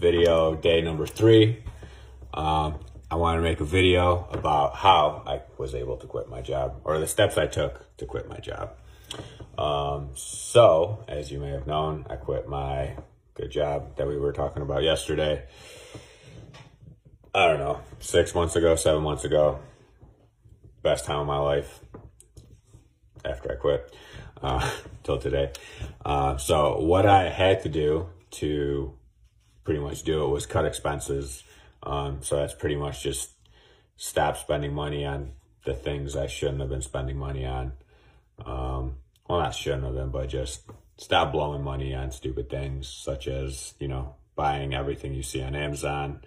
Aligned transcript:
Video 0.00 0.54
day 0.54 0.80
number 0.80 1.06
three. 1.06 1.62
Um, 2.32 2.80
I 3.10 3.16
want 3.16 3.36
to 3.36 3.42
make 3.42 3.60
a 3.60 3.66
video 3.66 4.26
about 4.32 4.74
how 4.76 5.22
I 5.26 5.42
was 5.58 5.74
able 5.74 5.98
to 5.98 6.06
quit 6.06 6.26
my 6.26 6.40
job 6.40 6.80
or 6.84 6.98
the 6.98 7.06
steps 7.06 7.36
I 7.36 7.46
took 7.46 7.94
to 7.98 8.06
quit 8.06 8.26
my 8.26 8.38
job. 8.38 8.70
Um, 9.58 10.08
so, 10.14 11.04
as 11.06 11.30
you 11.30 11.38
may 11.38 11.50
have 11.50 11.66
known, 11.66 12.06
I 12.08 12.16
quit 12.16 12.48
my 12.48 12.96
good 13.34 13.50
job 13.50 13.98
that 13.98 14.08
we 14.08 14.16
were 14.16 14.32
talking 14.32 14.62
about 14.62 14.82
yesterday. 14.82 15.44
I 17.34 17.46
don't 17.46 17.58
know, 17.58 17.82
six 17.98 18.34
months 18.34 18.56
ago, 18.56 18.76
seven 18.76 19.02
months 19.02 19.24
ago. 19.24 19.60
Best 20.82 21.04
time 21.04 21.18
of 21.18 21.26
my 21.26 21.38
life 21.38 21.80
after 23.22 23.52
I 23.52 23.56
quit 23.56 23.94
uh, 24.40 24.70
till 25.02 25.18
today. 25.18 25.52
Uh, 26.02 26.38
so, 26.38 26.78
what 26.78 27.04
I 27.04 27.28
had 27.28 27.64
to 27.64 27.68
do 27.68 28.08
to 28.30 28.94
pretty 29.70 29.84
much 29.84 30.02
do 30.02 30.24
it 30.24 30.28
was 30.28 30.46
cut 30.46 30.64
expenses. 30.64 31.44
Um, 31.84 32.22
so 32.22 32.38
that's 32.38 32.54
pretty 32.54 32.74
much 32.74 33.04
just 33.04 33.30
stop 33.96 34.36
spending 34.36 34.74
money 34.74 35.06
on 35.06 35.30
the 35.64 35.74
things 35.74 36.16
I 36.16 36.26
shouldn't 36.26 36.58
have 36.58 36.70
been 36.70 36.82
spending 36.82 37.16
money 37.16 37.46
on. 37.46 37.70
Um, 38.44 38.96
well, 39.28 39.38
not 39.38 39.54
shouldn't 39.54 39.84
have 39.84 39.94
been, 39.94 40.10
but 40.10 40.28
just 40.28 40.62
stop 40.96 41.30
blowing 41.30 41.62
money 41.62 41.94
on 41.94 42.10
stupid 42.10 42.50
things 42.50 42.88
such 42.88 43.28
as, 43.28 43.74
you 43.78 43.86
know, 43.86 44.16
buying 44.34 44.74
everything 44.74 45.14
you 45.14 45.22
see 45.22 45.40
on 45.40 45.54
Amazon, 45.54 46.20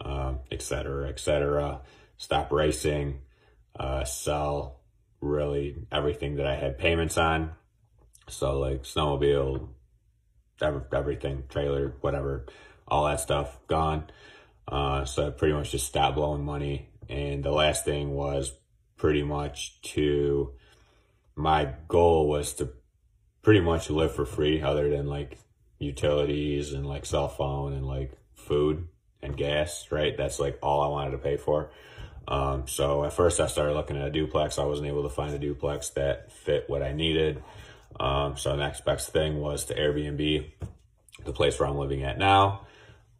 um, 0.00 0.40
et 0.50 0.60
cetera, 0.60 1.08
et. 1.08 1.20
Stop 2.16 2.50
racing, 2.50 3.20
uh, 3.78 4.02
sell 4.02 4.80
really 5.20 5.76
everything 5.92 6.34
that 6.34 6.48
I 6.48 6.56
had 6.56 6.78
payments 6.78 7.16
on. 7.16 7.52
So 8.28 8.58
like 8.58 8.82
snowmobile, 8.82 9.68
everything, 10.60 11.44
trailer, 11.48 11.94
whatever, 12.00 12.46
all 12.88 13.06
that 13.06 13.20
stuff 13.20 13.58
gone. 13.66 14.04
Uh, 14.66 15.04
so 15.04 15.26
I 15.26 15.30
pretty 15.30 15.54
much 15.54 15.72
just 15.72 15.86
stopped 15.86 16.16
blowing 16.16 16.44
money. 16.44 16.88
And 17.08 17.44
the 17.44 17.50
last 17.50 17.84
thing 17.84 18.10
was 18.14 18.52
pretty 18.96 19.22
much 19.22 19.80
to, 19.82 20.52
my 21.34 21.74
goal 21.88 22.28
was 22.28 22.54
to 22.54 22.70
pretty 23.42 23.60
much 23.60 23.90
live 23.90 24.14
for 24.14 24.24
free 24.24 24.62
other 24.62 24.88
than 24.88 25.06
like 25.06 25.38
utilities 25.78 26.72
and 26.72 26.86
like 26.86 27.04
cell 27.04 27.28
phone 27.28 27.72
and 27.72 27.86
like 27.86 28.12
food 28.34 28.86
and 29.20 29.36
gas, 29.36 29.88
right? 29.90 30.16
That's 30.16 30.38
like 30.38 30.58
all 30.62 30.82
I 30.82 30.88
wanted 30.88 31.12
to 31.12 31.18
pay 31.18 31.36
for. 31.36 31.70
Um, 32.28 32.68
so 32.68 33.04
at 33.04 33.12
first 33.12 33.40
I 33.40 33.48
started 33.48 33.74
looking 33.74 33.96
at 33.96 34.06
a 34.06 34.10
duplex. 34.10 34.58
I 34.58 34.64
wasn't 34.64 34.88
able 34.88 35.02
to 35.02 35.08
find 35.08 35.34
a 35.34 35.38
duplex 35.38 35.90
that 35.90 36.32
fit 36.32 36.64
what 36.68 36.82
I 36.82 36.92
needed. 36.92 37.42
Um, 37.98 38.36
so 38.36 38.50
the 38.50 38.56
next 38.56 38.84
best 38.84 39.12
thing 39.12 39.40
was 39.40 39.66
to 39.66 39.74
Airbnb, 39.74 40.50
the 41.24 41.32
place 41.32 41.58
where 41.58 41.68
I'm 41.68 41.76
living 41.76 42.04
at 42.04 42.18
now. 42.18 42.66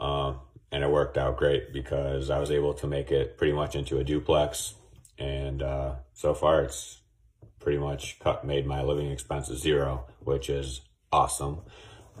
Um, 0.00 0.40
and 0.70 0.84
it 0.84 0.90
worked 0.90 1.16
out 1.16 1.36
great 1.36 1.72
because 1.72 2.30
I 2.30 2.38
was 2.38 2.50
able 2.50 2.74
to 2.74 2.86
make 2.86 3.10
it 3.10 3.38
pretty 3.38 3.52
much 3.52 3.74
into 3.74 3.98
a 3.98 4.04
duplex. 4.04 4.74
And 5.18 5.62
uh, 5.62 5.96
so 6.12 6.34
far, 6.34 6.62
it's 6.62 7.00
pretty 7.58 7.78
much 7.78 8.18
cut 8.20 8.44
made 8.44 8.66
my 8.66 8.82
living 8.82 9.10
expenses 9.10 9.60
zero, 9.60 10.06
which 10.20 10.50
is 10.50 10.82
awesome. 11.12 11.62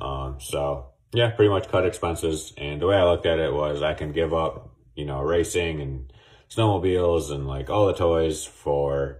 Um, 0.00 0.36
so 0.40 0.86
yeah, 1.12 1.30
pretty 1.30 1.50
much 1.50 1.68
cut 1.68 1.86
expenses. 1.86 2.52
And 2.56 2.80
the 2.80 2.86
way 2.86 2.96
I 2.96 3.04
looked 3.04 3.26
at 3.26 3.38
it 3.38 3.52
was 3.52 3.82
I 3.82 3.94
can 3.94 4.12
give 4.12 4.32
up, 4.32 4.70
you 4.94 5.04
know, 5.04 5.20
racing 5.20 5.80
and 5.80 6.12
snowmobiles 6.48 7.30
and 7.30 7.46
like 7.46 7.68
all 7.68 7.86
the 7.86 7.94
toys 7.94 8.44
for 8.44 9.18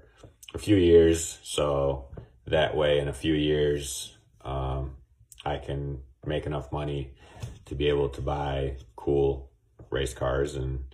a 0.54 0.58
few 0.58 0.76
years. 0.76 1.38
So 1.42 2.08
that 2.46 2.76
way 2.76 2.98
in 2.98 3.08
a 3.08 3.12
few 3.12 3.34
years, 3.34 4.16
um, 4.44 4.96
I 5.44 5.58
can 5.58 6.00
make 6.24 6.46
enough 6.46 6.72
money 6.72 7.14
to 7.66 7.74
be 7.74 7.88
able 7.88 8.08
to 8.10 8.20
buy 8.20 8.76
cool 8.96 9.50
race 9.90 10.14
cars 10.14 10.54
and 10.54 10.84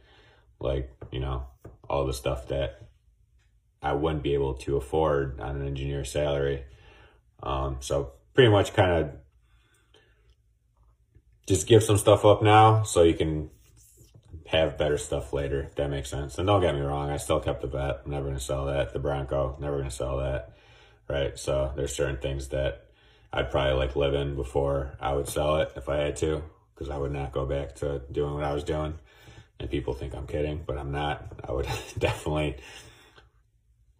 like, 0.58 0.90
you 1.10 1.20
know, 1.20 1.46
all 1.88 2.06
the 2.06 2.12
stuff 2.12 2.48
that 2.48 2.82
I 3.82 3.92
wouldn't 3.94 4.22
be 4.22 4.34
able 4.34 4.54
to 4.54 4.76
afford 4.76 5.40
on 5.40 5.56
an 5.56 5.66
engineer 5.66 6.04
salary. 6.04 6.64
Um, 7.42 7.78
so 7.80 8.12
pretty 8.34 8.50
much 8.50 8.74
kind 8.74 8.92
of 8.92 9.10
just 11.46 11.66
give 11.66 11.82
some 11.82 11.98
stuff 11.98 12.24
up 12.24 12.42
now 12.42 12.84
so 12.84 13.02
you 13.02 13.14
can 13.14 13.50
have 14.46 14.78
better 14.78 14.98
stuff 14.98 15.32
later. 15.32 15.62
If 15.62 15.74
that 15.76 15.90
makes 15.90 16.10
sense. 16.10 16.38
And 16.38 16.46
don't 16.46 16.60
get 16.60 16.74
me 16.74 16.80
wrong, 16.80 17.10
I 17.10 17.16
still 17.16 17.40
kept 17.40 17.62
the 17.62 17.66
Vette. 17.66 18.02
I'm 18.04 18.10
never 18.10 18.24
going 18.24 18.36
to 18.36 18.42
sell 18.42 18.66
that. 18.66 18.92
The 18.92 18.98
Bronco, 18.98 19.56
never 19.60 19.78
going 19.78 19.88
to 19.88 19.94
sell 19.94 20.18
that 20.18 20.52
right? 21.12 21.38
So 21.38 21.72
there's 21.76 21.94
certain 21.94 22.16
things 22.16 22.48
that 22.48 22.86
I'd 23.32 23.50
probably 23.50 23.74
like 23.74 23.96
live 23.96 24.14
in 24.14 24.34
before 24.34 24.94
I 25.00 25.12
would 25.14 25.28
sell 25.28 25.56
it 25.56 25.72
if 25.76 25.88
I 25.88 25.98
had 25.98 26.16
to, 26.16 26.42
because 26.74 26.90
I 26.90 26.96
would 26.96 27.12
not 27.12 27.32
go 27.32 27.46
back 27.46 27.76
to 27.76 28.02
doing 28.10 28.34
what 28.34 28.44
I 28.44 28.52
was 28.52 28.64
doing. 28.64 28.98
And 29.60 29.70
people 29.70 29.94
think 29.94 30.14
I'm 30.14 30.26
kidding, 30.26 30.62
but 30.66 30.78
I'm 30.78 30.90
not. 30.92 31.40
I 31.46 31.52
would 31.52 31.68
definitely 31.98 32.56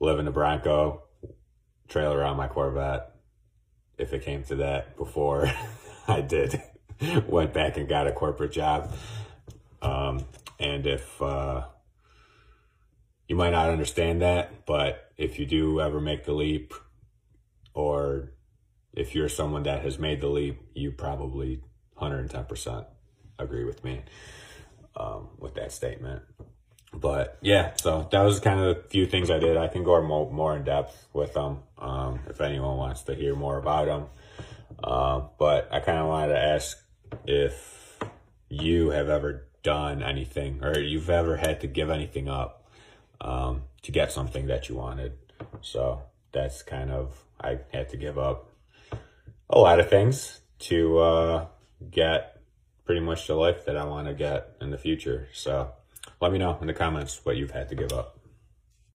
live 0.01 0.19
in 0.19 0.25
the 0.25 0.33
Bronco, 0.33 1.03
trail 1.89 2.13
around 2.13 2.37
my 2.37 2.49
Corvette 2.49 3.11
if 3.99 4.13
it 4.13 4.25
came 4.25 4.43
to 4.45 4.57
that 4.57 4.97
before 4.97 5.51
I 6.09 6.21
did 6.21 6.61
went 7.27 7.53
back 7.53 7.77
and 7.77 7.89
got 7.89 8.07
a 8.07 8.13
corporate 8.13 8.53
job. 8.53 8.93
Um, 9.81 10.25
and 10.59 10.87
if 10.87 11.21
uh, 11.21 11.65
you 13.29 13.37
might 13.37 13.51
not 13.51 13.71
understand 13.71 14.23
that, 14.23 14.67
but 14.67 15.13
if 15.17 15.39
you 15.39 15.47
do 15.47 15.81
ever 15.81 16.01
make 16.01 16.25
the 16.25 16.33
leap 16.33 16.75
or 17.75 18.33
if 18.93 19.15
you're 19.15 19.29
someone 19.29 19.65
that 19.65 19.83
has 19.83 19.99
made 19.99 20.21
the 20.21 20.29
leap, 20.29 20.61
you 20.75 20.93
probably 20.93 21.63
110% 22.03 22.87
agree 23.39 23.65
with 23.65 23.83
me 23.85 24.03
um, 24.97 25.29
with 25.39 25.55
that 25.55 25.73
statement. 25.73 26.23
But 26.95 27.39
yeah, 27.41 27.73
so 27.77 28.07
that 28.11 28.21
was 28.23 28.41
kind 28.41 28.61
of 28.61 28.77
a 28.77 28.83
few 28.89 29.07
things 29.07 29.31
I 29.31 29.39
did. 29.39 29.57
I 29.57 29.69
can 29.69 29.83
go 29.83 30.01
more, 30.03 30.31
more 30.31 30.57
in 30.57 30.65
depth 30.65 31.07
with 31.13 31.33
them 31.33 31.61
um, 31.79 32.21
if 32.29 32.41
anyone 32.41 32.77
wants 32.77 33.03
to 33.05 33.15
hear 33.15 33.35
more 33.35 33.57
about 33.57 33.87
them. 33.87 34.07
Uh, 34.83 35.23
but 35.39 35.69
I 35.73 35.81
kind 35.81 35.99
of 35.99 36.07
wanted 36.09 36.35
to 36.35 36.39
ask 36.39 36.79
if 37.27 37.99
you 38.49 38.91
have 38.91 39.09
ever 39.09 39.47
done 39.63 40.03
anything 40.03 40.63
or 40.63 40.79
you've 40.79 41.09
ever 41.09 41.37
had 41.37 41.61
to 41.61 41.67
give 41.67 41.89
anything 41.89 42.29
up 42.29 42.69
um, 43.21 43.63
to 43.83 43.93
get 43.93 44.13
something 44.13 44.47
that 44.49 44.69
you 44.69 44.75
wanted. 44.75 45.13
So 45.63 46.03
that's 46.33 46.63
kind 46.63 46.91
of 46.91 47.25
I 47.41 47.59
had 47.73 47.89
to 47.91 47.97
give 47.97 48.19
up 48.19 48.49
a 49.49 49.59
lot 49.59 49.81
of 49.81 49.89
things 49.89 50.41
to 50.61 50.99
uh, 50.99 51.47
get 51.91 52.41
pretty 52.85 53.01
much 53.01 53.27
the 53.27 53.35
life 53.35 53.65
that 53.67 53.77
I 53.77 53.85
want 53.85 54.09
to 54.09 54.15
get 54.15 54.57
in 54.61 54.71
the 54.71 54.79
future. 54.79 55.29
So 55.33 55.73
let 56.21 56.33
me 56.33 56.39
know 56.39 56.59
in 56.61 56.67
the 56.67 56.75
comments 56.75 57.21
what 57.25 57.37
you've 57.37 57.53
had 57.53 57.69
to 57.69 57.75
give 57.75 57.93
up. 57.93 58.19